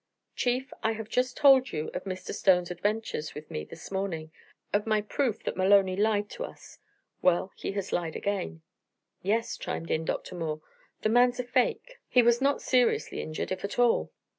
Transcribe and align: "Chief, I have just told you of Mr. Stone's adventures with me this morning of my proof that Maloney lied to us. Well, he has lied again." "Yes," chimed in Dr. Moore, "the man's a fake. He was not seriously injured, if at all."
"Chief, 0.35 0.73
I 0.81 0.93
have 0.93 1.09
just 1.09 1.37
told 1.37 1.71
you 1.71 1.91
of 1.93 2.05
Mr. 2.05 2.33
Stone's 2.33 2.71
adventures 2.71 3.35
with 3.35 3.51
me 3.51 3.63
this 3.65 3.91
morning 3.91 4.31
of 4.73 4.87
my 4.87 4.99
proof 5.01 5.43
that 5.43 5.55
Maloney 5.55 5.95
lied 5.95 6.27
to 6.31 6.43
us. 6.43 6.79
Well, 7.21 7.51
he 7.55 7.73
has 7.73 7.93
lied 7.93 8.15
again." 8.15 8.63
"Yes," 9.21 9.57
chimed 9.57 9.91
in 9.91 10.03
Dr. 10.05 10.33
Moore, 10.33 10.63
"the 11.03 11.09
man's 11.09 11.39
a 11.39 11.43
fake. 11.43 11.99
He 12.09 12.23
was 12.23 12.41
not 12.41 12.63
seriously 12.63 13.21
injured, 13.21 13.51
if 13.51 13.63
at 13.63 13.77
all." 13.77 14.11